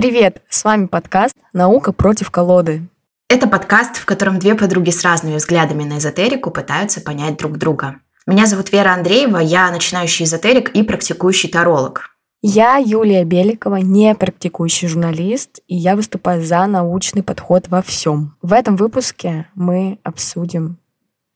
[0.00, 0.40] Привет!
[0.48, 2.88] С вами подкаст «Наука против колоды».
[3.28, 7.96] Это подкаст, в котором две подруги с разными взглядами на эзотерику пытаются понять друг друга.
[8.26, 12.16] Меня зовут Вера Андреева, я начинающий эзотерик и практикующий таролог.
[12.40, 18.38] Я Юлия Беликова, не практикующий журналист, и я выступаю за научный подход во всем.
[18.40, 20.78] В этом выпуске мы обсудим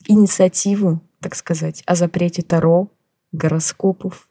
[0.07, 2.89] инициативу, так сказать, о запрете Таро,
[3.31, 4.27] гороскопов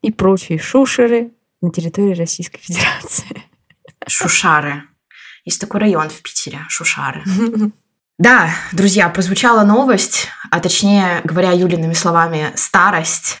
[0.00, 3.42] и прочие шушеры на территории Российской Федерации.
[4.06, 4.84] Шушары.
[5.44, 7.22] Есть такой район в Питере, Шушары.
[8.16, 13.38] Да, друзья, прозвучала новость, а точнее, говоря Юлиными словами, старость.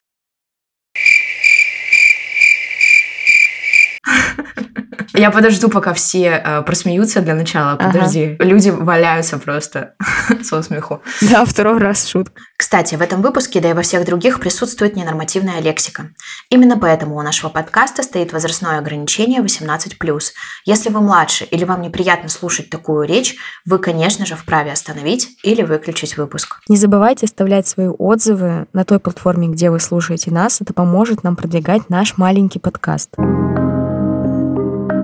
[5.14, 7.76] Я подожду, пока все э, просмеются для начала.
[7.76, 8.36] Подожди.
[8.38, 8.50] Ага.
[8.50, 9.94] Люди валяются просто
[10.42, 11.02] со смеху.
[11.22, 12.42] Да, второй раз шутка.
[12.56, 16.10] Кстати, в этом выпуске, да и во всех других, присутствует ненормативная лексика.
[16.50, 20.20] Именно поэтому у нашего подкаста стоит возрастное ограничение 18+.
[20.64, 25.62] Если вы младше или вам неприятно слушать такую речь, вы, конечно же, вправе остановить или
[25.62, 26.56] выключить выпуск.
[26.68, 30.60] Не забывайте оставлять свои отзывы на той платформе, где вы слушаете нас.
[30.60, 33.10] Это поможет нам продвигать наш маленький подкаст.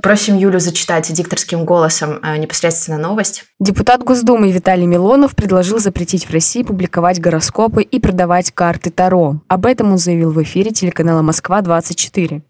[0.03, 3.45] Просим Юлю зачитать дикторским голосом э, непосредственно новость.
[3.59, 9.41] Депутат Госдумы Виталий Милонов предложил запретить в России публиковать гороскопы и продавать карты Таро.
[9.49, 12.43] Об этом он заявил в эфире телеканала «Москва-24».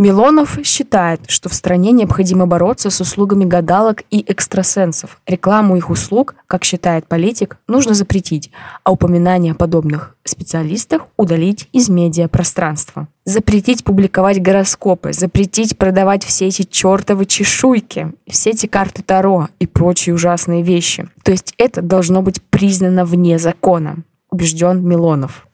[0.00, 5.20] Милонов считает, что в стране необходимо бороться с услугами гадалок и экстрасенсов.
[5.26, 8.50] Рекламу их услуг, как считает политик, нужно запретить,
[8.82, 13.08] а упоминания о подобных специалистах удалить из медиапространства.
[13.26, 20.14] Запретить публиковать гороскопы, запретить продавать все эти чертовы чешуйки, все эти карты Таро и прочие
[20.14, 21.10] ужасные вещи.
[21.22, 23.96] То есть это должно быть признано вне закона,
[24.30, 25.46] убежден Милонов.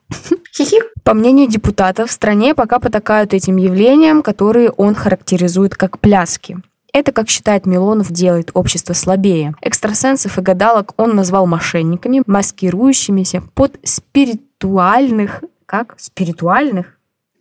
[1.05, 6.59] По мнению депутата, в стране пока потакают этим явлениям, которые он характеризует как пляски.
[6.93, 9.55] Это, как считает Милонов, делает общество слабее.
[9.61, 15.45] Экстрасенсов и гадалок он назвал мошенниками, маскирующимися под спиритуальных...
[15.67, 15.95] Как?
[15.99, 16.96] Спиритуальных?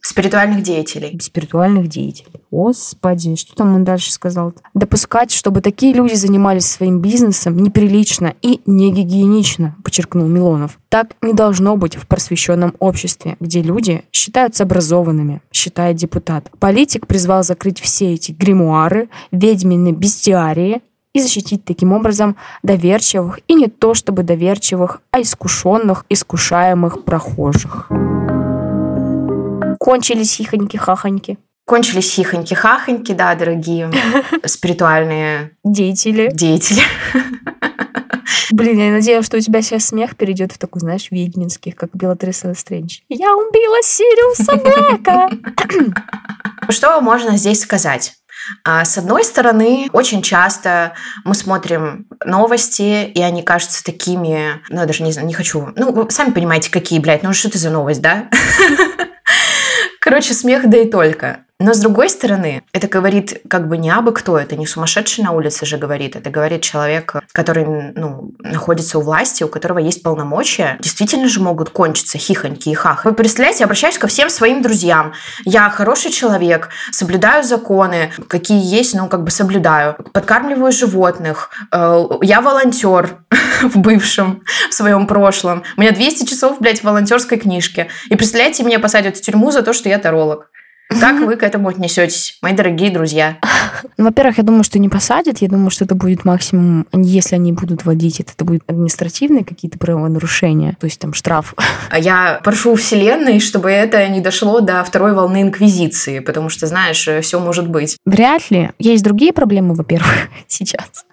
[0.08, 1.18] Спиритуальных деятелей.
[1.20, 2.30] Спиритуальных деятелей.
[2.52, 4.50] Господи, что там он дальше сказал?
[4.50, 4.58] -то?
[4.76, 10.78] Допускать, чтобы такие люди занимались своим бизнесом неприлично и не гигиенично, подчеркнул Милонов.
[10.90, 16.52] Так не должно быть в просвещенном обществе, где люди считаются образованными, считает депутат.
[16.60, 20.84] Политик призвал закрыть все эти гримуары, ведьмины бестиарии
[21.16, 27.90] и защитить таким образом доверчивых и не то чтобы доверчивых, а искушенных, искушаемых прохожих.
[29.86, 31.38] Кончились хихоньки-хахоньки.
[31.68, 33.92] Кончились хихоньки-хахоньки, да, дорогие
[34.44, 36.32] спиритуальные деятели.
[36.34, 36.82] Деятели.
[38.50, 42.52] Блин, я надеялась, что у тебя сейчас смех перейдет в такой, знаешь, ведьминский, как Белатриса
[42.56, 43.02] Стрэндж.
[43.10, 45.30] Я убила Сириуса Блэка!
[46.72, 48.14] Что можно здесь сказать?
[48.64, 50.94] А, с одной стороны, очень часто
[51.26, 55.92] мы смотрим новости, и они кажутся такими, ну, я даже не знаю, не хочу, ну,
[55.92, 58.32] вы сами понимаете, какие, блядь, ну, что это за новость, да?
[60.16, 61.40] Короче, смех да и только.
[61.58, 65.32] Но с другой стороны, это говорит как бы не абы кто, это не сумасшедший на
[65.32, 70.78] улице же говорит, это говорит человек, который ну, находится у власти, у которого есть полномочия,
[70.82, 73.06] действительно же могут кончиться хихоньки и хах.
[73.06, 75.14] Вы представляете, я обращаюсь ко всем своим друзьям.
[75.46, 82.42] Я хороший человек, соблюдаю законы, какие есть, ну как бы соблюдаю, подкармливаю животных, э, я
[82.42, 83.20] волонтер
[83.62, 85.64] в бывшем, в своем прошлом.
[85.78, 87.88] У меня 200 часов, блядь, в волонтерской книжке.
[88.10, 90.50] И представляете, меня посадят в тюрьму за то, что я таролог.
[90.88, 93.38] Как вы к этому отнесетесь, мои дорогие друзья?
[93.98, 95.40] Ну, во-первых, я думаю, что не посадят.
[95.40, 99.80] Я думаю, что это будет максимум, если они будут водить это, это будет административные какие-то
[99.80, 101.56] правонарушения, то есть там штраф.
[101.90, 107.08] А я прошу Вселенной, чтобы это не дошло до второй волны инквизиции, потому что, знаешь,
[107.22, 107.98] все может быть.
[108.06, 108.72] Вряд ли.
[108.80, 111.06] Есть другие проблемы, во-первых, сейчас.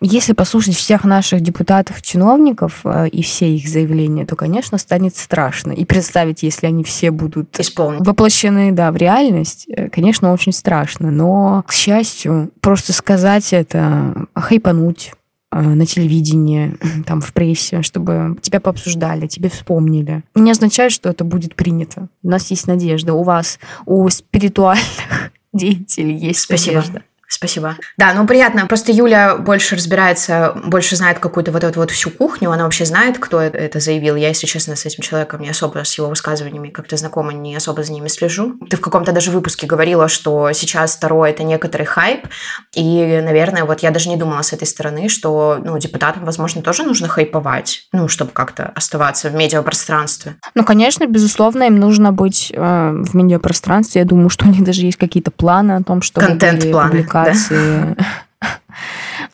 [0.00, 5.72] Если послушать всех наших депутатов, чиновников э, и все их заявления, то, конечно, станет страшно.
[5.72, 8.06] И представить, если они все будут Исполнить.
[8.06, 11.10] воплощены да, в реальность, э, конечно, очень страшно.
[11.10, 15.12] Но, к счастью, просто сказать это, хайпануть
[15.50, 16.76] э, на телевидении,
[17.06, 20.22] там, в прессе, чтобы тебя пообсуждали, тебе вспомнили.
[20.34, 22.08] Не означает, что это будет принято.
[22.22, 23.14] У нас есть надежда.
[23.14, 24.84] У вас, у спиритуальных
[25.52, 26.76] деятелей есть Спасибо.
[26.76, 27.02] надежда.
[27.34, 27.76] Спасибо.
[27.98, 28.66] Да, ну приятно.
[28.66, 32.52] Просто Юля больше разбирается, больше знает какую-то вот эту вот всю кухню.
[32.52, 34.14] Она вообще знает, кто это заявил.
[34.14, 37.82] Я, если честно, с этим человеком не особо с его высказываниями как-то знакома, не особо
[37.82, 38.54] за ними слежу.
[38.70, 42.28] Ты в каком-то даже выпуске говорила, что сейчас второе это некоторый хайп.
[42.72, 46.84] И, наверное, вот я даже не думала с этой стороны, что ну, депутатам, возможно, тоже
[46.84, 50.36] нужно хайповать, ну, чтобы как-то оставаться в медиапространстве.
[50.54, 54.02] Ну, конечно, безусловно, им нужно быть э, в медиапространстве.
[54.02, 57.96] Я думаю, что у них даже есть какие-то планы о том, что контент-планы ситуации.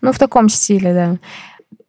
[0.02, 1.18] Ну, в таком стиле, да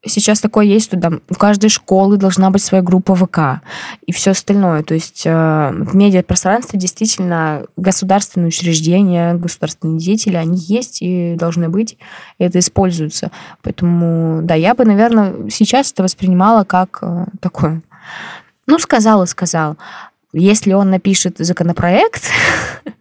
[0.05, 3.63] сейчас такое есть, что там у каждой школы должна быть своя группа ВК
[4.05, 4.83] и все остальное.
[4.83, 5.29] То есть э,
[5.71, 11.97] в медиапространстве действительно государственные учреждения, государственные деятели, они есть и должны быть,
[12.39, 13.31] и это используется.
[13.61, 17.81] Поэтому, да, я бы, наверное, сейчас это воспринимала как э, такое,
[18.65, 19.77] ну, сказал и сказал.
[20.33, 22.23] Если он напишет законопроект,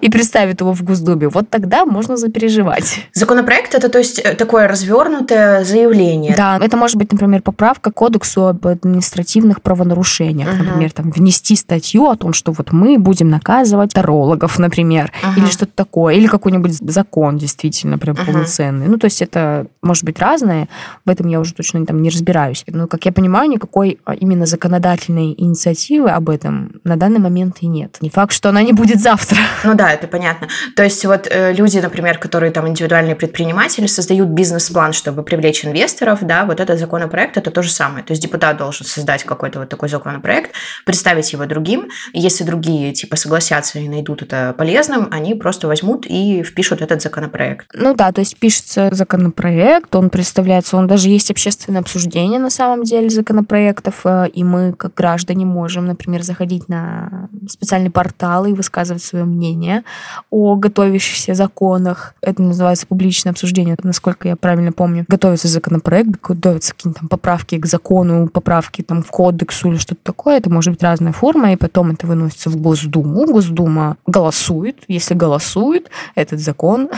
[0.00, 3.00] и представит его в Госдуме, вот тогда можно запереживать.
[3.12, 6.34] Законопроект это то есть э, такое развернутое заявление.
[6.36, 10.62] Да, это может быть, например, поправка к кодексу об административных правонарушениях, uh-huh.
[10.62, 15.38] например, там внести статью о том, что вот мы будем наказывать тарологов, например, uh-huh.
[15.38, 18.26] или что-то такое, или какой-нибудь закон действительно прям uh-huh.
[18.26, 18.86] полноценный.
[18.88, 20.68] Ну, то есть это может быть разное,
[21.04, 22.64] в этом я уже точно там не разбираюсь.
[22.66, 27.66] Но, как я понимаю, никакой а, именно законодательной инициативы об этом на данный момент и
[27.66, 27.98] нет.
[28.00, 29.38] Не факт, что она не будет завтра.
[29.66, 30.48] Ну да, это понятно.
[30.76, 36.20] То есть вот э, люди, например, которые там индивидуальные предприниматели, создают бизнес-план, чтобы привлечь инвесторов,
[36.22, 38.04] да, вот этот законопроект это то же самое.
[38.04, 40.52] То есть депутат должен создать какой-то вот такой законопроект,
[40.84, 46.42] представить его другим, если другие типа согласятся и найдут это полезным, они просто возьмут и
[46.42, 47.66] впишут этот законопроект.
[47.74, 52.84] Ну да, то есть пишется законопроект, он представляется, он даже есть общественное обсуждение на самом
[52.84, 59.02] деле законопроектов, э, и мы как граждане можем, например, заходить на специальный портал и высказывать
[59.02, 59.82] свое мнение мнение
[60.30, 62.14] о готовящихся законах.
[62.20, 65.04] Это называется публичное обсуждение, насколько я правильно помню.
[65.08, 70.36] Готовится законопроект, готовятся какие-то там поправки к закону, поправки там в кодексу или что-то такое.
[70.36, 73.26] Это может быть разная форма, и потом это выносится в Госдуму.
[73.26, 74.78] Госдума голосует.
[74.88, 76.88] Если голосует, этот закон...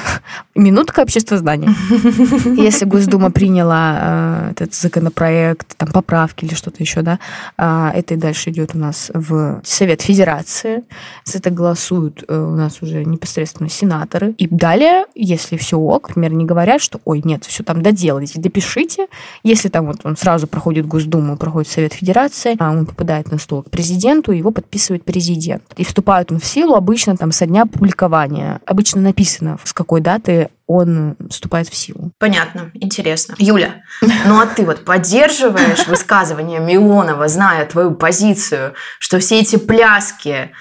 [0.54, 1.68] Минутка общества знания.
[2.56, 7.20] Если Госдума приняла э, этот законопроект, там поправки или что-то еще, да,
[7.56, 10.82] э, это и дальше идет у нас в Совет Федерации.
[11.22, 14.34] С это голосуют э, у нас уже непосредственно сенаторы.
[14.38, 19.06] И далее, если все ок, например, не говорят, что ой, нет, все там доделайте, допишите.
[19.42, 23.62] Если там вот он сразу проходит Госдуму, проходит Совет Федерации, а он попадает на стол
[23.62, 25.62] к президенту, его подписывает президент.
[25.76, 28.60] И вступает он в силу обычно там со дня публикования.
[28.66, 32.12] Обычно написано, с какой даты он вступает в силу.
[32.18, 33.34] Понятно, интересно.
[33.38, 33.82] Юля,
[34.26, 40.52] ну а ты вот поддерживаешь высказывание Милонова, зная твою позицию, что все эти пляски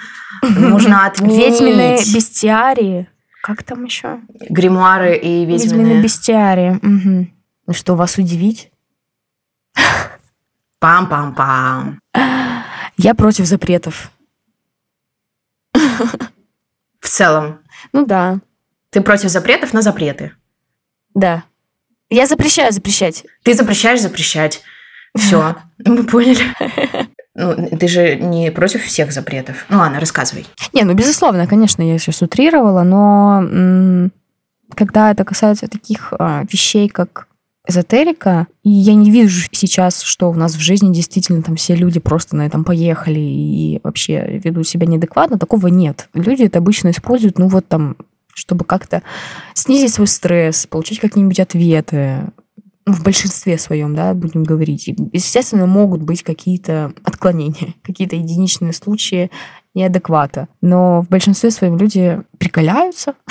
[0.42, 1.60] нужно отменить.
[1.60, 3.10] Ведьминые бестиарии.
[3.44, 4.22] Как там еще?
[4.50, 5.58] Гримуары и ведьминые.
[5.58, 6.72] Ведьминые бестиарии.
[6.72, 7.28] Угу.
[7.68, 8.72] Ну что, вас удивить?
[10.82, 12.00] Пам-пам-пам.
[12.96, 14.10] Я против запретов.
[15.74, 17.60] В целом?
[17.92, 18.40] Ну да.
[18.90, 20.32] Ты против запретов на запреты?
[21.14, 21.44] Да.
[22.10, 23.26] Я запрещаю запрещать.
[23.44, 24.62] Ты запрещаешь запрещать.
[25.16, 25.56] Все,
[25.86, 26.44] мы поняли.
[27.36, 29.66] Ну, ты же не против всех запретов.
[29.70, 30.46] Ну ладно, рассказывай.
[30.74, 34.10] Не, ну безусловно, конечно, я сейчас утрировала, но
[34.76, 37.28] когда это касается таких а, вещей, как
[37.68, 42.00] эзотерика, и я не вижу сейчас, что у нас в жизни действительно там все люди
[42.00, 46.10] просто на этом поехали и вообще ведут себя неадекватно, такого нет.
[46.14, 47.98] Люди это обычно используют, ну вот там,
[48.38, 49.02] чтобы как-то
[49.56, 52.32] снизить свой стресс, получить какие-нибудь ответы,
[52.86, 54.88] ну, в большинстве своем, да, будем говорить.
[55.12, 59.32] Естественно, могут быть какие-то отклонения, какие-то единичные случаи
[59.74, 60.48] неадеквата.
[60.62, 63.16] Но в большинстве своем люди прикаляются.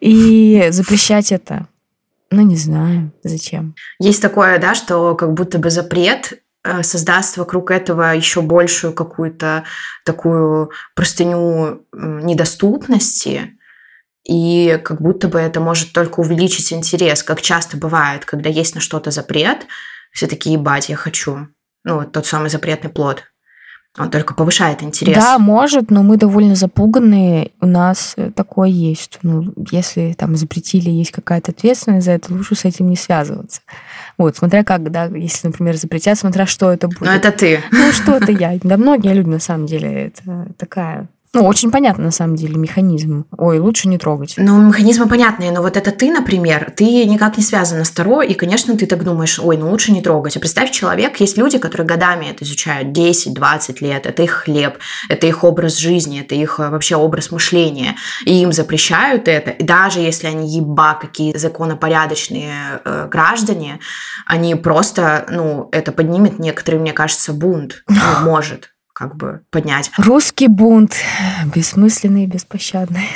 [0.00, 1.68] И запрещать это,
[2.30, 3.74] ну, не знаю, зачем.
[4.00, 6.42] Есть такое, да, что как будто бы запрет
[6.82, 9.64] создаст вокруг этого еще большую какую-то
[10.04, 13.58] такую простыню недоступности,
[14.24, 18.80] и как будто бы это может только увеличить интерес, как часто бывает, когда есть на
[18.80, 19.66] что-то запрет,
[20.12, 21.48] все такие, ебать, я хочу.
[21.84, 23.24] Ну, вот тот самый запретный плод.
[23.98, 25.14] Он только повышает интерес.
[25.14, 27.50] Да, может, но мы довольно запуганные.
[27.60, 29.18] У нас такое есть.
[29.22, 33.60] Ну, если там запретили, есть какая-то ответственность за это, лучше с этим не связываться.
[34.16, 37.02] Вот, смотря как, да, если, например, запретят, смотря что это будет.
[37.02, 37.60] Ну, это ты.
[37.70, 38.58] Ну, что это я.
[38.62, 43.24] Да, многие люди, на самом деле, это такая ну, очень понятно, на самом деле, механизм.
[43.38, 44.34] Ой, лучше не трогать.
[44.36, 48.34] Ну, механизмы понятные, но вот это ты, например, ты никак не связана с Таро, и,
[48.34, 50.36] конечно, ты так думаешь, ой, ну лучше не трогать.
[50.36, 54.76] А представь, человек, есть люди, которые годами это изучают, 10-20 лет, это их хлеб,
[55.08, 57.96] это их образ жизни, это их э, вообще образ мышления,
[58.26, 63.80] и им запрещают это, и даже если они еба какие законопорядочные э, граждане,
[64.26, 68.72] они просто, ну, это поднимет некоторые, мне кажется, бунт, ну, может
[69.02, 69.90] как бы поднять.
[69.98, 70.94] Русский бунт.
[71.52, 73.08] Бессмысленный и беспощадный.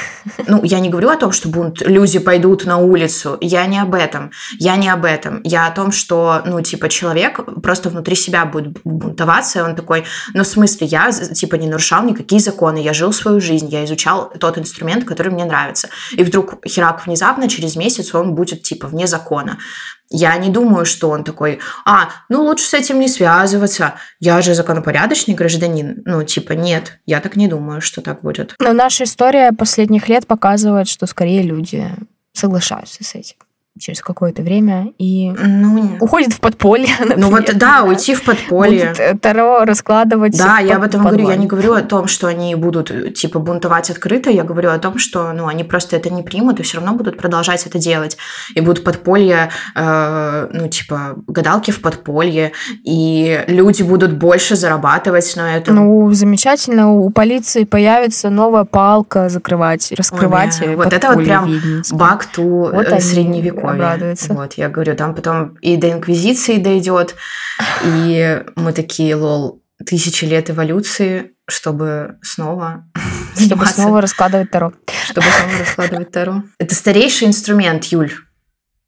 [0.49, 3.39] Ну, я не говорю о том, что бунт, люди пойдут на улицу.
[3.41, 4.33] Я не об этом.
[4.59, 5.41] Я не об этом.
[5.45, 10.05] Я о том, что, ну, типа, человек просто внутри себя будет бунтоваться, и он такой,
[10.35, 14.33] ну, в смысле, я, типа, не нарушал никакие законы, я жил свою жизнь, я изучал
[14.41, 15.89] тот инструмент, который мне нравится.
[16.11, 19.59] И вдруг херак внезапно, через месяц он будет, типа, вне закона.
[20.11, 24.55] Я не думаю, что он такой, а, ну лучше с этим не связываться, я же
[24.55, 26.03] законопорядочный гражданин.
[26.05, 28.55] Ну, типа, нет, я так не думаю, что так будет.
[28.61, 31.91] Но наша история последних лет показывает, что скорее люди
[32.33, 33.37] соглашаются с этим
[33.79, 36.89] через какое-то время и ну, уходит в подполье.
[36.99, 38.87] Например, ну вот да, уйти в подполье.
[38.89, 40.37] Будет э, Таро раскладывать.
[40.37, 41.29] Да, я об этом говорю.
[41.29, 44.31] Я не говорю о том, что они будут типа бунтовать открыто.
[44.31, 47.19] Я говорю о том, что ну они просто это не примут и все равно будут
[47.19, 48.17] продолжать это делать
[48.55, 52.53] и будут подполье, э, ну типа гадалки в подполье
[52.85, 55.75] и люди будут больше зарабатывать на этом.
[55.75, 56.93] Ну замечательно.
[56.93, 60.61] У полиции появится новая палка закрывать, раскрывать.
[60.63, 61.51] Ой, вот это вот прям
[61.93, 63.01] back to вот э,
[63.69, 64.35] средневековье обрадуется.
[64.35, 67.15] Вот, я говорю, там потом и до инквизиции дойдет,
[67.85, 72.85] и мы такие, лол, тысячи лет эволюции, чтобы снова
[73.39, 74.73] чтобы снова раскладывать Таро.
[75.05, 76.43] Чтобы снова раскладывать Таро.
[76.59, 78.13] Это старейший инструмент, Юль.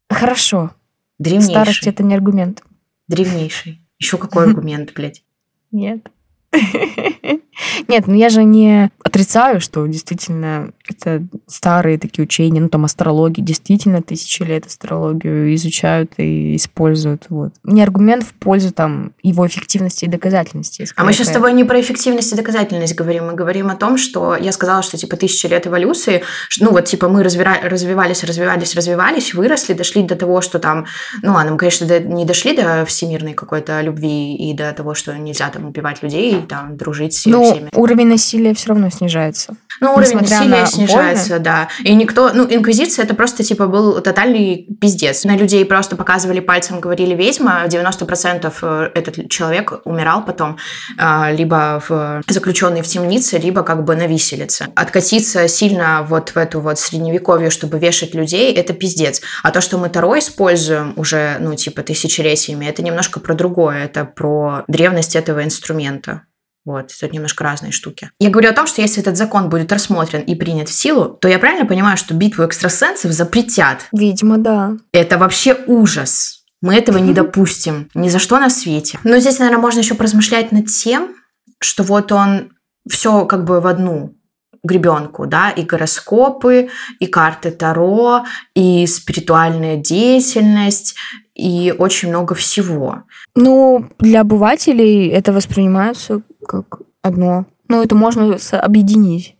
[0.09, 0.71] Хорошо.
[1.19, 1.51] Древнейший.
[1.51, 2.63] Старость– это не аргумент.
[3.07, 3.85] Древнейший.
[3.99, 5.23] Еще какой аргумент, блядь?
[5.71, 6.09] Нет.
[7.87, 13.41] Нет, ну я же не отрицаю, что действительно это старые такие учения, ну там астрологии,
[13.41, 17.25] действительно тысячи лет астрологию изучают и используют.
[17.29, 17.53] Вот.
[17.63, 20.87] Не аргумент в пользу там его эффективности и доказательности.
[20.95, 23.97] А мы сейчас с тобой не про эффективность и доказательность говорим, мы говорим о том,
[23.97, 26.23] что я сказала, что типа тысячи лет эволюции,
[26.59, 30.85] ну вот типа мы развира- развивались, развивались, развивались, выросли, дошли до того, что там,
[31.21, 35.49] ну ладно, мы, конечно, не дошли до всемирной какой-то любви и до того, что нельзя
[35.49, 37.69] там убивать людей, там дружить с ну, всеми.
[37.73, 39.55] уровень насилия все равно снижается.
[39.79, 41.43] Ну, уровень насилия снижается, войны.
[41.43, 41.69] да.
[41.83, 42.31] И никто...
[42.33, 45.23] Ну, инквизиция это просто, типа, был тотальный пиздец.
[45.23, 47.63] На людей просто показывали пальцем, говорили ведьма.
[47.67, 50.57] 90% э, этот человек умирал потом
[50.97, 54.67] э, либо в заключенный в темнице, либо как бы на виселице.
[54.75, 59.21] Откатиться сильно вот в эту вот средневековье, чтобы вешать людей, это пиздец.
[59.43, 63.85] А то, что мы Таро используем уже, ну, типа, тысячелетиями, это немножко про другое.
[63.85, 66.23] Это про древность этого инструмента.
[66.65, 68.11] Вот, это немножко разные штуки.
[68.19, 71.27] Я говорю о том, что если этот закон будет рассмотрен и принят в силу, то
[71.27, 73.87] я правильно понимаю, что битву экстрасенсов запретят?
[73.91, 74.77] Видимо, да.
[74.91, 76.43] Это вообще ужас.
[76.61, 78.99] Мы этого не допустим ни за что на свете.
[79.03, 81.15] Но здесь, наверное, можно еще поразмышлять над тем,
[81.59, 82.51] что вот он
[82.89, 84.15] все как бы в одну
[84.63, 88.23] гребенку, да, и гороскопы, и карты Таро,
[88.55, 90.95] и спиритуальная деятельность,
[91.35, 93.03] и очень много всего.
[93.35, 97.45] Ну, для обывателей это воспринимается как одно.
[97.67, 99.35] Ну, это можно объединить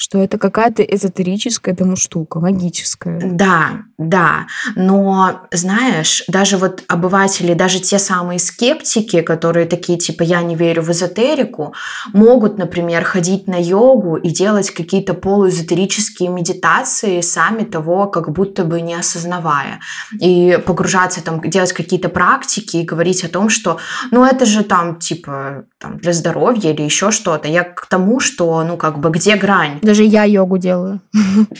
[0.00, 3.20] что это какая-то эзотерическая тому штука, магическая.
[3.20, 4.46] Да, да.
[4.76, 10.82] Но, знаешь, даже вот обыватели, даже те самые скептики, которые такие, типа, я не верю
[10.82, 11.74] в эзотерику,
[12.12, 18.80] могут, например, ходить на йогу и делать какие-то полуэзотерические медитации, сами того как будто бы
[18.80, 19.80] не осознавая.
[20.12, 23.78] И погружаться там, делать какие-то практики и говорить о том, что,
[24.12, 27.48] ну, это же там, типа, там, для здоровья или еще что-то.
[27.48, 29.80] Я к тому, что, ну, как бы, где грань?
[29.88, 31.00] Даже я йогу делаю.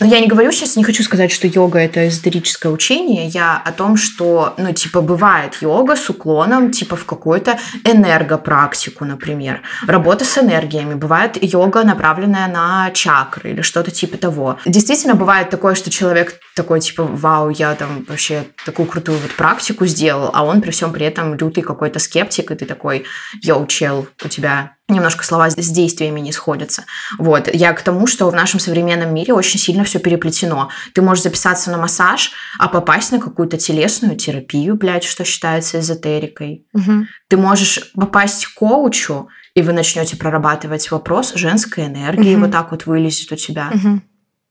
[0.00, 3.26] Но я не говорю сейчас, не хочу сказать, что йога это эзотерическое учение.
[3.28, 9.62] Я о том, что, ну, типа, бывает йога с уклоном, типа, в какую-то энергопрактику, например.
[9.86, 10.92] Работа с энергиями.
[10.92, 14.58] Бывает йога, направленная на чакры или что-то типа того.
[14.66, 19.86] Действительно, бывает такое, что человек такой, типа, вау, я там вообще такую крутую вот практику
[19.86, 23.04] сделал, а он при всем при этом лютый какой-то скептик, и ты такой,
[23.40, 26.84] йоу, чел, у тебя немножко слова с действиями не сходятся.
[27.18, 27.48] Вот.
[27.52, 30.70] Я к тому, что в нашем современном мире очень сильно все переплетено.
[30.94, 36.66] Ты можешь записаться на массаж, а попасть на какую-то телесную терапию, блядь, что считается эзотерикой.
[36.72, 37.06] Угу.
[37.28, 42.46] Ты можешь попасть к коучу, и вы начнете прорабатывать вопрос женской энергии, угу.
[42.46, 43.70] вот так вот вылезет у тебя.
[43.74, 44.00] Угу.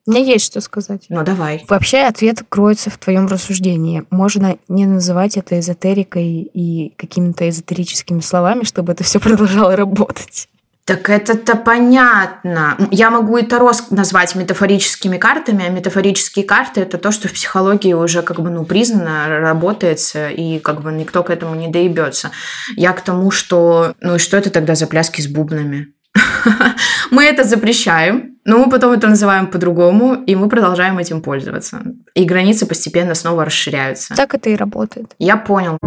[0.07, 1.05] У меня есть что сказать.
[1.09, 1.65] Ну, давай.
[1.67, 4.05] Вообще ответ кроется в твоем рассуждении.
[4.09, 10.47] Можно не называть это эзотерикой и какими-то эзотерическими словами, чтобы это все продолжало работать.
[10.85, 12.77] Так это-то понятно.
[12.91, 17.91] Я могу и Таро назвать метафорическими картами, а метафорические карты это то, что в психологии
[17.91, 22.31] уже как бы ну признано, работается, и как бы никто к этому не доебется.
[22.77, 25.89] Я к тому, что ну и что это тогда за пляски с бубнами?
[27.12, 31.81] Мы это запрещаем, но мы потом это называем по-другому, и мы продолжаем этим пользоваться.
[32.13, 34.15] И границы постепенно снова расширяются.
[34.15, 35.13] Так это и работает.
[35.19, 35.77] Я понял.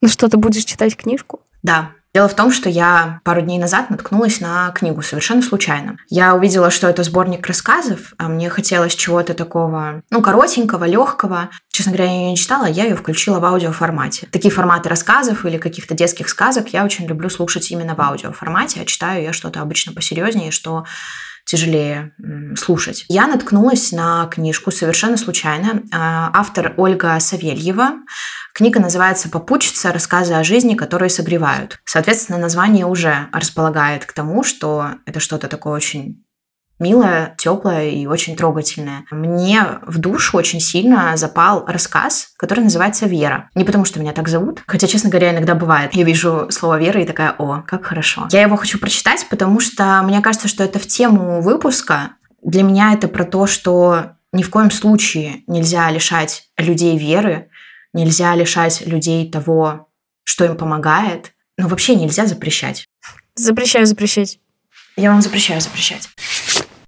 [0.00, 1.40] Ну что, ты будешь читать книжку?
[1.62, 1.92] Да.
[2.14, 5.98] Дело в том, что я пару дней назад наткнулась на книгу совершенно случайно.
[6.08, 11.50] Я увидела, что это сборник рассказов, а мне хотелось чего-то такого, ну, коротенького, легкого.
[11.70, 14.26] Честно говоря, я ее не читала, я ее включила в аудиоформате.
[14.32, 18.86] Такие форматы рассказов или каких-то детских сказок я очень люблю слушать именно в аудиоформате, а
[18.86, 20.86] читаю я что-то обычно посерьезнее, что
[21.48, 22.12] тяжелее
[22.56, 23.06] слушать.
[23.08, 25.82] Я наткнулась на книжку совершенно случайно.
[25.90, 27.92] А, автор Ольга Савельева.
[28.52, 29.90] Книга называется «Попутчица.
[29.90, 31.80] Рассказы о жизни, которые согревают».
[31.86, 36.22] Соответственно, название уже располагает к тому, что это что-то такое очень
[36.78, 39.04] милая, теплая и очень трогательная.
[39.10, 43.50] Мне в душу очень сильно запал рассказ, который называется «Вера».
[43.54, 45.94] Не потому, что меня так зовут, хотя, честно говоря, иногда бывает.
[45.94, 48.28] Я вижу слово «вера» и такая «О, как хорошо».
[48.30, 52.10] Я его хочу прочитать, потому что мне кажется, что это в тему выпуска.
[52.42, 57.48] Для меня это про то, что ни в коем случае нельзя лишать людей веры,
[57.92, 59.88] нельзя лишать людей того,
[60.24, 62.86] что им помогает, но вообще нельзя запрещать.
[63.34, 64.38] Запрещаю запрещать.
[64.96, 66.08] Я вам запрещаю запрещать.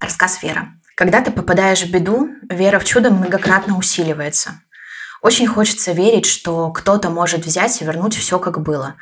[0.01, 0.69] Рассказ Вера.
[0.97, 4.63] Когда ты попадаешь в беду, вера в чудо многократно усиливается.
[5.23, 8.97] Очень хочется верить, что кто-то может взять и вернуть все, как было,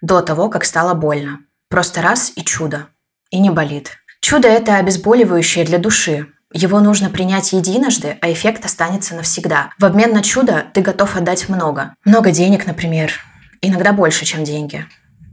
[0.00, 1.40] до того, как стало больно.
[1.68, 2.88] Просто раз и чудо.
[3.30, 3.98] И не болит.
[4.20, 6.26] Чудо– это обезболивающее для души.
[6.52, 9.70] Его нужно принять единожды, а эффект останется навсегда.
[9.78, 11.94] В обмен на чудо ты готов отдать много.
[12.04, 13.12] Много денег, например.
[13.60, 14.84] Иногда больше, чем деньги.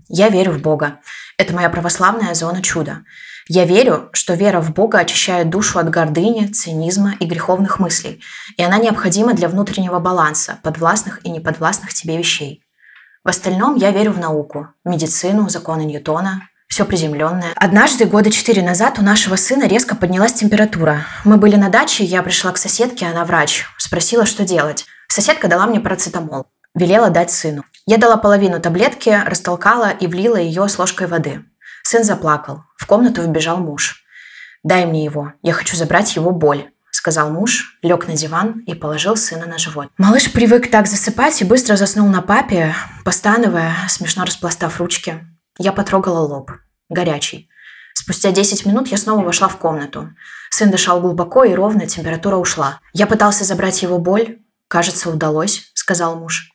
[0.09, 0.99] Я верю в Бога.
[1.37, 3.03] Это моя православная зона чуда.
[3.49, 8.21] Я верю, что вера в Бога очищает душу от гордыни, цинизма и греховных мыслей,
[8.57, 12.63] и она необходима для внутреннего баланса подвластных и неподвластных тебе вещей.
[13.23, 17.53] В остальном я верю в науку, медицину, законы Ньютона, все приземленное.
[17.55, 21.05] Однажды, года четыре назад, у нашего сына резко поднялась температура.
[21.23, 23.65] Мы были на даче, я пришла к соседке, она врач.
[23.77, 24.85] Спросила, что делать.
[25.07, 26.47] Соседка дала мне парацетамол.
[26.75, 27.63] Велела дать сыну.
[27.85, 31.43] Я дала половину таблетки, растолкала и влила ее с ложкой воды.
[31.89, 32.65] Сын заплакал.
[32.75, 34.03] В комнату вбежал муж.
[34.61, 35.31] «Дай мне его.
[35.41, 39.87] Я хочу забрать его боль»,— сказал муж, лег на диван и положил сына на живот.
[39.97, 45.25] Малыш привык так засыпать и быстро заснул на папе, постановая, смешно распластав ручки.
[45.57, 46.51] Я потрогала лоб.
[46.89, 47.49] Горячий.
[47.93, 50.09] Спустя 10 минут я снова вошла в комнату.
[50.49, 52.81] Сын дышал глубоко и ровно, температура ушла.
[52.91, 54.39] Я пытался забрать его боль.
[54.67, 56.51] «Кажется, удалось»,— сказал муж.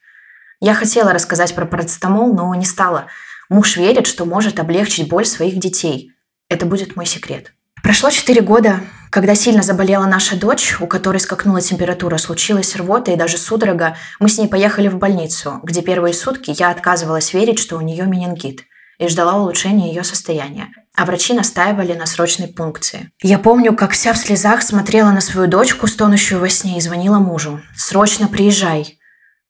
[0.60, 3.06] Я хотела рассказать про парацетамол, но не стала—
[3.48, 6.12] Муж верит, что может облегчить боль своих детей.
[6.48, 7.52] Это будет мой секрет.
[7.82, 13.16] Прошло 4 года, когда сильно заболела наша дочь, у которой скакнула температура, случилась рвота и
[13.16, 17.76] даже судорога, мы с ней поехали в больницу, где первые сутки я отказывалась верить, что
[17.76, 18.62] у нее менингит,
[18.98, 20.68] и ждала улучшения ее состояния.
[20.94, 23.10] А врачи настаивали на срочной пункции.
[23.20, 27.18] Я помню, как вся в слезах смотрела на свою дочку, стонущую во сне, и звонила
[27.18, 27.60] мужу.
[27.76, 28.98] «Срочно приезжай!»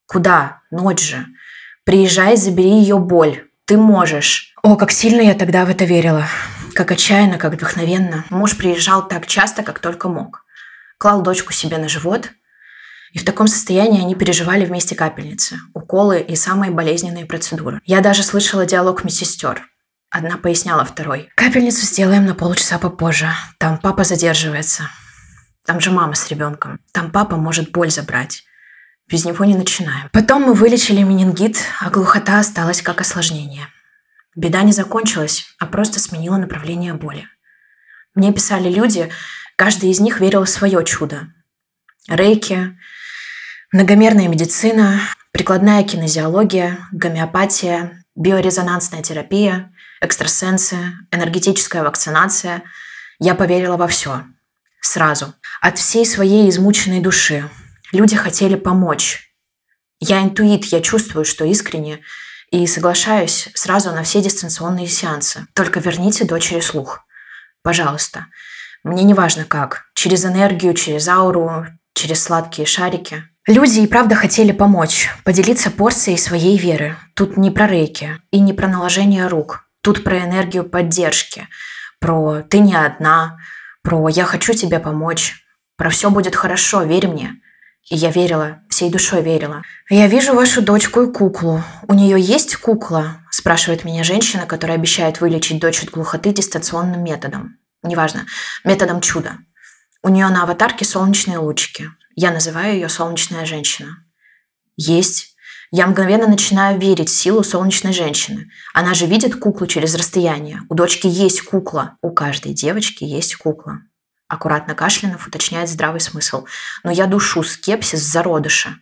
[0.07, 0.63] «Куда?
[0.71, 1.27] Ночь же!»
[1.85, 4.55] «Приезжай, забери ее боль!» Ты можешь.
[4.63, 6.27] О, как сильно я тогда в это верила.
[6.75, 8.25] Как отчаянно, как вдохновенно.
[8.31, 10.45] Муж приезжал так часто, как только мог.
[10.99, 12.31] Клал дочку себе на живот,
[13.13, 17.81] и в таком состоянии они переживали вместе капельницы, уколы и самые болезненные процедуры.
[17.85, 19.63] Я даже слышала диалог медсестер.
[20.11, 21.31] Одна поясняла второй.
[21.35, 23.31] Капельницу сделаем на полчаса попозже.
[23.59, 24.91] Там папа задерживается.
[25.65, 26.81] Там же мама с ребенком.
[26.93, 28.45] Там папа может боль забрать.
[29.13, 30.09] Без него не начинаем.
[30.11, 33.69] Потом мы вылечили менингит, а глухота осталась как осложнение.
[34.35, 37.29] Беда не закончилась, а просто сменила направление боли.
[38.15, 39.11] Мне писали люди,
[39.57, 41.29] каждый из них верил в свое чудо.
[42.09, 42.75] Рейки,
[43.71, 44.99] многомерная медицина,
[45.31, 50.79] прикладная кинезиология, гомеопатия, биорезонансная терапия, экстрасенсы,
[51.11, 52.63] энергетическая вакцинация.
[53.19, 54.23] Я поверила во все.
[54.81, 55.35] Сразу.
[55.61, 57.49] От всей своей измученной души,
[57.93, 59.35] Люди хотели помочь.
[60.01, 62.01] Я интуит, я чувствую, что искренне,
[62.51, 65.47] и соглашаюсь сразу на все дистанционные сеансы.
[65.55, 67.05] Только верните дочери слух.
[67.63, 68.27] Пожалуйста.
[68.83, 69.85] Мне не важно как.
[69.95, 73.25] Через энергию, через ауру, через сладкие шарики.
[73.47, 76.97] Люди и правда хотели помочь, поделиться порцией своей веры.
[77.15, 79.69] Тут не про рейки и не про наложение рук.
[79.83, 81.49] Тут про энергию поддержки,
[82.01, 83.39] про «ты не одна»,
[83.83, 85.45] про «я хочу тебе помочь»,
[85.77, 87.41] про «все будет хорошо, верь мне».
[87.91, 89.63] И я верила, всей душой верила.
[89.91, 91.63] «Я вижу вашу дочку и куклу.
[91.89, 97.59] У нее есть кукла?»– спрашивает меня женщина, которая обещает вылечить дочь от глухоты дистанционным методом.
[97.83, 98.27] Неважно,
[98.65, 99.39] методом чуда.
[100.03, 101.91] У нее на аватарке солнечные лучики.
[102.15, 104.05] Я называю ее «солнечная женщина».
[104.77, 105.35] Есть.
[105.73, 108.51] Я мгновенно начинаю верить в силу солнечной женщины.
[108.75, 110.61] Она же видит куклу через расстояние.
[110.69, 111.97] У дочки есть кукла.
[112.01, 113.81] У каждой девочки есть кукла
[114.33, 116.47] аккуратно кашлянув, уточняет здравый смысл.
[116.85, 118.77] Но я душу скепсис в зародыше.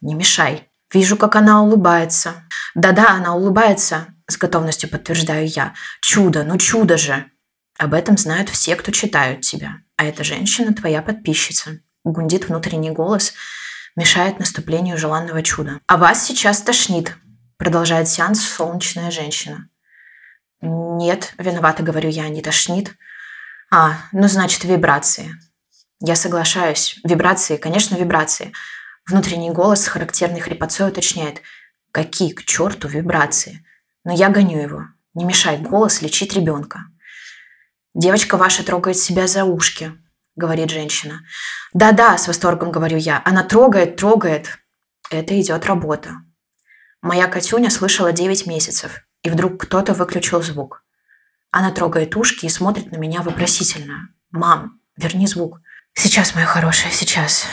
[0.00, 0.68] Не мешай.
[0.92, 2.44] Вижу, как она улыбается.
[2.74, 4.14] Да-да, она улыбается.
[4.28, 5.74] с готовностью подтверждаю я.
[6.00, 7.26] Чудо, ну чудо же.
[7.76, 9.78] Об этом знают все, кто читают тебя.
[9.96, 11.80] А эта женщина твоя подписчица.
[12.04, 13.34] Гундит внутренний голос,
[13.96, 15.80] мешает наступлению желанного чуда.
[15.86, 17.16] А вас сейчас тошнит,
[17.58, 19.68] продолжает сеанс солнечная женщина.
[20.60, 22.94] Нет, виновата, говорю я, не тошнит.
[23.74, 25.34] А, ну значит вибрации.
[25.98, 27.00] Я соглашаюсь.
[27.04, 28.52] Вибрации, конечно, вибрации.
[29.08, 31.40] Внутренний голос с характерной хрипотцой уточняет.
[31.90, 33.64] Какие к черту вибрации?
[34.04, 34.82] Но я гоню его.
[35.14, 36.80] Не мешай голос лечить ребенка.
[37.94, 39.92] Девочка ваша трогает себя за ушки,
[40.36, 41.22] говорит женщина.
[41.72, 43.22] Да-да, с восторгом говорю я.
[43.24, 44.58] Она трогает, трогает.
[45.10, 46.16] Это идет работа.
[47.00, 50.84] Моя Катюня слышала 9 месяцев, и вдруг кто-то выключил звук.
[51.52, 54.08] Она трогает ушки и смотрит на меня вопросительно.
[54.30, 55.60] «Мам, верни звук».
[55.92, 57.44] «Сейчас, моя хорошая, сейчас».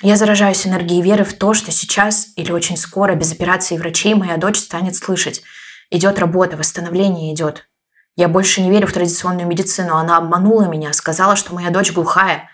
[0.00, 4.36] Я заражаюсь энергией веры в то, что сейчас или очень скоро без операции врачей моя
[4.36, 5.42] дочь станет слышать.
[5.90, 7.68] Идет работа, восстановление идет.
[8.16, 9.96] Я больше не верю в традиционную медицину.
[9.96, 12.50] Она обманула меня, сказала, что моя дочь глухая.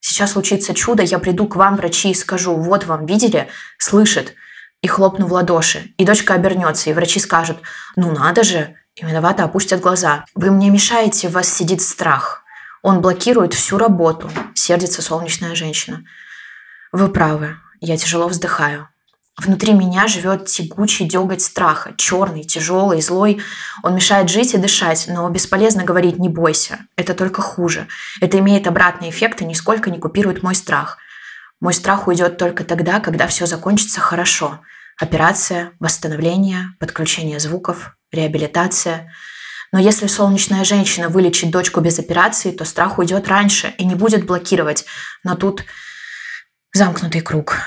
[0.00, 3.48] Сейчас случится чудо, я приду к вам, врачи, и скажу, вот вам, видели?
[3.78, 4.34] Слышит.
[4.80, 5.94] И хлопну в ладоши.
[5.98, 7.58] И дочка обернется, и врачи скажут,
[7.94, 8.76] ну надо же.
[8.94, 10.26] И виновато опустят глаза.
[10.34, 12.42] Вы мне мешаете, в вас сидит страх.
[12.82, 16.04] Он блокирует всю работу, сердится солнечная женщина.
[16.92, 17.56] Вы правы.
[17.80, 18.88] Я тяжело вздыхаю.
[19.38, 23.40] Внутри меня живет тягучий деготь страха, черный, тяжелый, злой.
[23.82, 26.80] Он мешает жить и дышать, но бесполезно говорить «не бойся».
[26.96, 27.88] Это только хуже.
[28.20, 30.98] Это имеет обратный эффект и нисколько не купирует мой страх.
[31.60, 34.60] Мой страх уйдет только тогда, когда все закончится хорошо.
[35.00, 39.12] Операция, восстановление, подключение звуков, реабилитация.
[39.72, 44.26] Но если солнечная женщина вылечит дочку без операции, то страх уйдет раньше и не будет
[44.26, 44.84] блокировать.
[45.24, 45.64] Но тут
[46.74, 47.58] Замкнутый круг.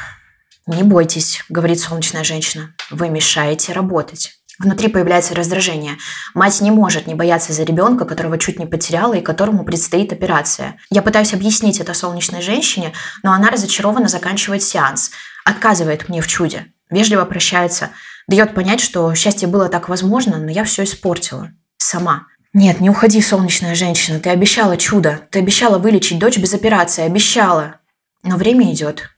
[0.65, 2.73] «Не бойтесь»,— говорит солнечная женщина.
[2.89, 4.39] «Вы мешаете работать».
[4.57, 5.97] Внутри появляется раздражение.
[6.33, 10.79] Мать не может не бояться за ребенка, которого чуть не потеряла и которому предстоит операция.
[10.89, 15.11] Я пытаюсь объяснить это солнечной женщине, но она разочарованно заканчивает сеанс,
[15.43, 17.91] отказывает мне в чуде, вежливо прощается,
[18.27, 21.51] дает понять, что счастье было так возможно, но я все испортила.
[21.77, 22.27] Сама.
[22.53, 27.81] Нет, не уходи, солнечная женщина, ты обещала чудо, ты обещала вылечить дочь без операции, обещала.
[28.23, 29.09] Но время идет,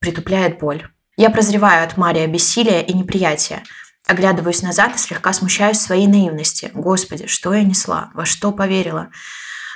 [0.00, 0.88] притупляет боль.
[1.16, 3.62] Я прозреваю от Мария бессилия и неприятия.
[4.06, 6.70] Оглядываюсь назад и слегка смущаюсь своей наивности.
[6.74, 8.10] Господи, что я несла?
[8.14, 9.10] Во что поверила?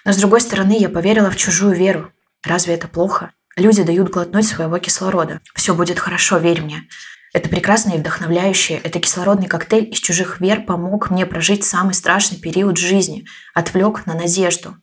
[0.04, 2.12] Но с другой стороны, я поверила в чужую веру.
[2.42, 3.33] Разве это плохо?
[3.57, 5.40] Люди дают глотнуть своего кислорода.
[5.54, 6.88] Все будет хорошо, верь мне.
[7.34, 8.78] Это прекрасно и вдохновляющее.
[8.78, 13.26] Это кислородный коктейль из чужих вер помог мне прожить самый страшный период жизни.
[13.54, 14.76] Отвлек на надежду.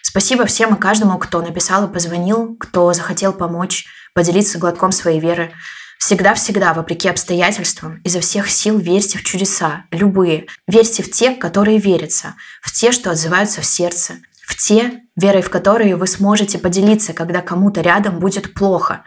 [0.00, 5.50] Спасибо всем и каждому, кто написал и позвонил, кто захотел помочь, поделиться глотком своей веры.
[5.98, 10.46] Всегда-всегда, вопреки обстоятельствам, изо всех сил верьте в чудеса, любые.
[10.68, 14.14] Верьте в те, которые верятся, в те, что отзываются в сердце,
[14.46, 19.02] в те, верой в которые вы сможете поделиться, когда кому-то рядом будет плохо.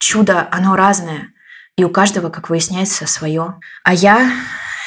[0.00, 1.28] Чудо, оно разное,
[1.76, 3.60] и у каждого, как выясняется, свое.
[3.84, 4.32] А я...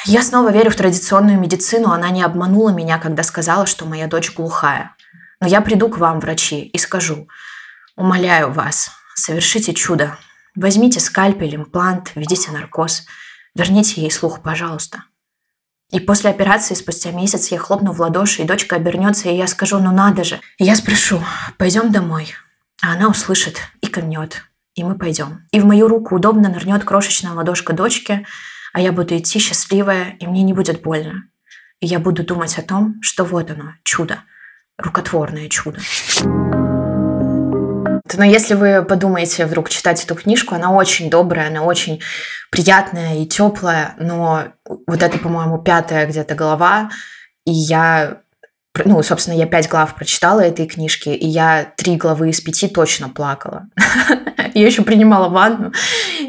[0.06, 4.32] Я снова верю в традиционную медицину, она не обманула меня, когда сказала, что моя дочь
[4.34, 4.96] глухая.
[5.40, 7.28] Но я приду к вам, врачи, и скажу,
[7.96, 10.16] умоляю вас, совершите чудо.
[10.54, 13.04] Возьмите скальпель, имплант, введите наркоз,
[13.54, 15.04] верните ей слух, пожалуйста.
[15.90, 19.78] И после операции, спустя месяц, я хлопну в ладоши, и дочка обернется, и я скажу,
[19.80, 20.40] ну надо же.
[20.56, 21.22] И я спрошу,
[21.58, 22.32] пойдем домой.
[22.80, 24.44] А она услышит и кивнет,
[24.74, 25.46] и мы пойдем.
[25.52, 28.26] И в мою руку удобно нырнет крошечная ладошка дочки,
[28.72, 31.24] а я буду идти счастливая, и мне не будет больно.
[31.80, 34.22] И я буду думать о том, что вот оно, чудо
[34.80, 35.78] рукотворное чудо.
[38.16, 42.00] Но если вы подумаете вдруг читать эту книжку, она очень добрая, она очень
[42.50, 46.90] приятная и теплая, но вот это, по-моему, пятая где-то глава,
[47.46, 48.22] и я
[48.84, 53.08] ну, собственно, я пять глав прочитала этой книжки, и я три главы из пяти точно
[53.08, 53.66] плакала.
[54.54, 55.72] Я еще принимала ванну,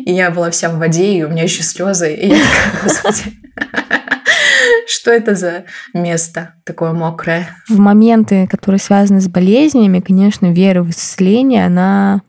[0.06, 3.24] и я была вся в воде, и у меня еще слезы, и я такая, господи.
[4.88, 5.64] Что это за
[5.96, 7.50] место такое мокрое?
[7.68, 12.22] В моменты, которые связаны с болезнями, конечно, вера в исцеление, она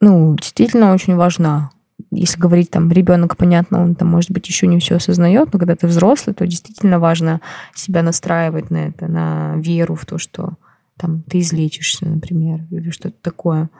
[0.00, 1.70] ну, действительно очень важна.
[2.14, 5.74] Если говорить там ребенок, понятно, он там, может быть, еще не все осознает, но когда
[5.76, 7.40] ты взрослый, то действительно важно
[7.74, 10.54] себя настраивать на это, на веру в то, что
[10.98, 13.70] там ты излечишься, например, или что-то такое.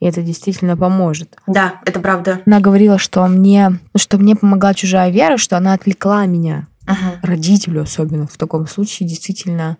[0.00, 1.36] И это действительно поможет.
[1.46, 2.40] Да, это правда.
[2.46, 7.18] Она говорила, что мне, что мне помогла чужая вера, что она отвлекла меня Ага.
[7.22, 9.76] родителю особенно в таком случае действительно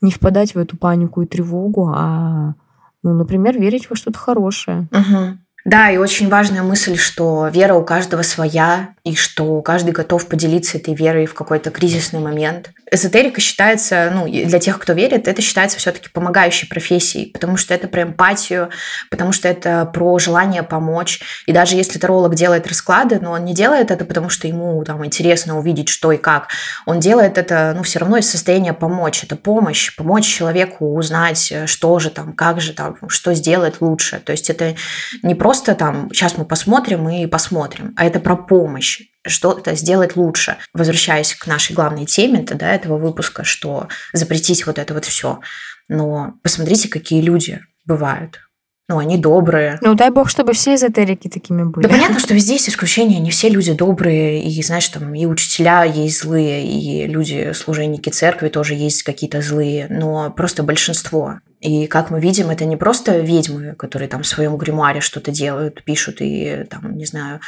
[0.00, 2.54] не впадать в эту панику и тревогу, а,
[3.02, 4.88] ну, например, верить во что-то хорошее.
[4.90, 5.38] Угу.
[5.64, 10.78] Да, и очень важная мысль, что вера у каждого своя, и что каждый готов поделиться
[10.78, 12.70] этой верой в какой-то кризисный момент.
[12.88, 17.88] Эзотерика считается, ну, для тех, кто верит, это считается все-таки помогающей профессией, потому что это
[17.88, 18.70] про эмпатию,
[19.10, 21.20] потому что это про желание помочь.
[21.46, 25.04] И даже если таролог делает расклады, но он не делает это, потому что ему там
[25.04, 26.48] интересно увидеть, что и как.
[26.86, 29.24] Он делает это, ну, все равно из состояния помочь.
[29.24, 34.20] Это помощь, помочь человеку узнать, что же там, как же там, что сделать лучше.
[34.24, 34.76] То есть это
[35.22, 38.91] не просто там, сейчас мы посмотрим и посмотрим, а это про помощь
[39.26, 40.56] что-то сделать лучше.
[40.72, 45.40] Возвращаясь к нашей главной теме да, этого выпуска, что запретить вот это вот все.
[45.88, 48.40] Но посмотрите, какие люди бывают.
[48.88, 49.78] Ну, они добрые.
[49.80, 51.86] Ну, дай бог, чтобы все эзотерики такими были.
[51.86, 55.84] Да понятно, что везде есть исключения, не все люди добрые, и, знаешь, там и учителя
[55.84, 61.38] есть злые, и люди, служенники церкви тоже есть какие-то злые, но просто большинство.
[61.62, 65.84] И как мы видим, это не просто ведьмы, которые там в своем гримуаре что-то делают,
[65.84, 67.40] пишут и там, не знаю,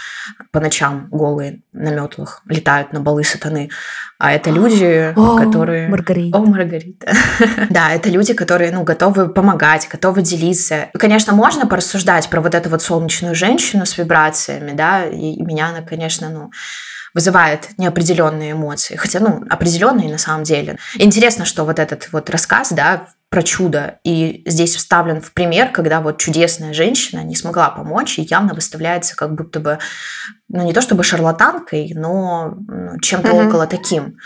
[0.52, 3.70] по ночам голые на метлах летают на балы сатаны,
[4.18, 5.88] а это люди, О, которые...
[5.88, 6.38] Маргарита.
[6.38, 7.12] О, Маргарита.
[7.70, 10.90] да, это люди, которые, ну, готовы помогать, готовы делиться.
[10.96, 15.82] Конечно, можно порассуждать про вот эту вот солнечную женщину с вибрациями, да, и меня она,
[15.82, 16.52] конечно, ну,
[17.14, 20.78] вызывает неопределенные эмоции, хотя, ну, определенные на самом деле.
[20.96, 26.00] Интересно, что вот этот вот рассказ, да, про чудо, и здесь вставлен в пример, когда
[26.00, 29.78] вот чудесная женщина не смогла помочь и явно выставляется как будто бы,
[30.48, 33.48] ну, не то чтобы шарлатанкой, но ну, чем-то mm-hmm.
[33.48, 34.18] около таким.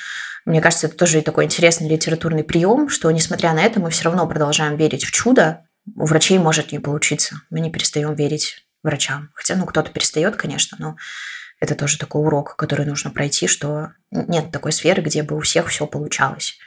[0.45, 4.27] Мне кажется, это тоже такой интересный литературный прием, что, несмотря на это, мы все равно
[4.27, 5.65] продолжаем верить в чудо.
[5.95, 7.37] У врачей может не получиться.
[7.51, 9.31] Мы не перестаем верить врачам.
[9.35, 10.97] Хотя, ну, кто-то перестает, конечно, но
[11.61, 15.69] это тоже такой урок, который нужно пройти, что нет такой сферы, где бы у всех
[15.69, 16.59] все получалось.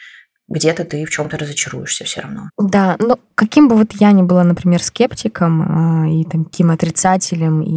[0.47, 2.49] Где-то ты в чем-то разочаруешься все равно.
[2.57, 7.61] Да, но каким бы вот я ни была, например, скептиком э, и там таким отрицателем
[7.61, 7.71] и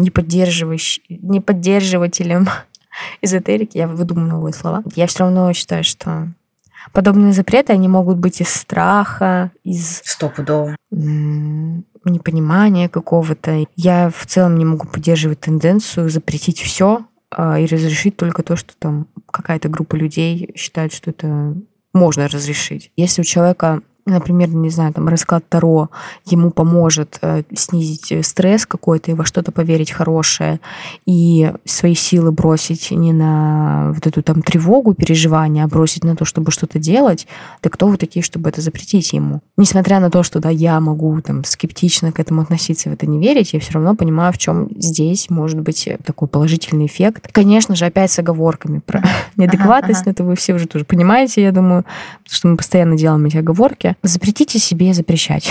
[0.00, 2.48] не, поддерживающим, не поддерживателем
[3.22, 6.32] эзотерики, я выдумаю новые слова, я все равно считаю, что
[6.92, 10.00] подобные запреты, они могут быть из страха, из...
[10.04, 10.74] Стопудово
[12.08, 13.66] непонимания какого-то.
[13.76, 18.74] Я в целом не могу поддерживать тенденцию запретить все а, и разрешить только то, что
[18.78, 21.54] там какая-то группа людей считает, что это
[21.92, 22.92] можно разрешить.
[22.96, 25.90] Если у человека например, не знаю, там расклад Таро
[26.26, 30.60] ему поможет э, снизить э, стресс какой-то и во что-то поверить хорошее,
[31.06, 36.24] и свои силы бросить не на вот эту там тревогу, переживания, а бросить на то,
[36.24, 37.26] чтобы что-то делать,
[37.62, 39.40] да кто вы такие, чтобы это запретить ему?
[39.56, 43.18] Несмотря на то, что да, я могу там скептично к этому относиться, в это не
[43.18, 47.28] верить, я все равно понимаю, в чем здесь может быть такой положительный эффект.
[47.32, 49.02] Конечно же, опять с оговорками про
[49.36, 51.84] неадекватность, но это вы все уже тоже понимаете, я думаю,
[52.24, 53.96] потому что мы постоянно делаем эти оговорки.
[54.02, 55.50] Запретите себе запрещать.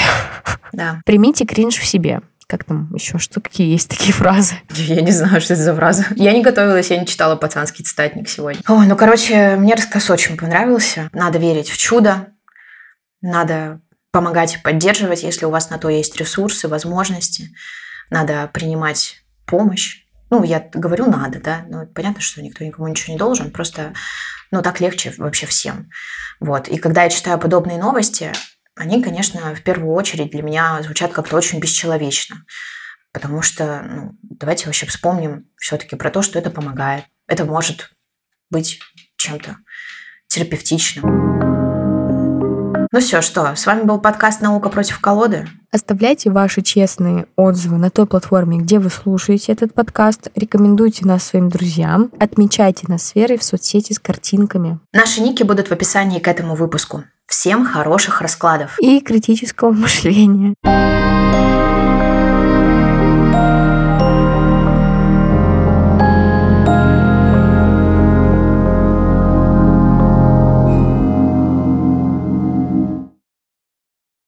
[0.74, 1.02] Да.
[1.06, 2.22] Примите кринж в себе.
[2.48, 3.18] Как там еще?
[3.18, 4.56] Что какие есть такие фразы?
[4.72, 6.06] Я не знаю, что это за фраза.
[6.16, 8.62] Я не готовилась, я не читала пацанский цитатник сегодня.
[8.68, 11.10] Ой, ну, короче, мне рассказ очень понравился.
[11.12, 12.28] Надо верить в чудо.
[13.22, 13.82] Надо
[14.12, 17.50] помогать и поддерживать, если у вас на то есть ресурсы, возможности.
[18.10, 20.04] Надо принимать помощь.
[20.30, 23.94] Ну, я говорю надо, да, но понятно, что никто никому ничего не должен, просто,
[24.52, 25.90] ну, так легче вообще всем.
[26.40, 26.68] Вот.
[26.68, 28.32] И когда я читаю подобные новости,
[28.76, 32.46] они, конечно, в первую очередь для меня звучат как-то очень бесчеловечно.
[33.12, 37.06] Потому что, ну, давайте вообще вспомним все-таки про то, что это помогает.
[37.28, 37.92] Это может
[38.50, 38.80] быть
[39.18, 39.58] чем-то
[40.28, 41.57] терапевтичным.
[42.98, 45.48] Ну все, что, с вами был подкаст «Наука против колоды».
[45.72, 50.30] Оставляйте ваши честные отзывы на той платформе, где вы слушаете этот подкаст.
[50.34, 52.10] Рекомендуйте нас своим друзьям.
[52.20, 54.80] Отмечайте нас сферой в соцсети с картинками.
[54.94, 57.04] Наши ники будут в описании к этому выпуску.
[57.28, 58.80] Всем хороших раскладов.
[58.80, 60.56] И критического мышления.